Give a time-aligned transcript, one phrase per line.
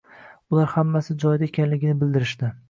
[0.55, 2.53] Ular hammasi joyida ekanligini bildirishdi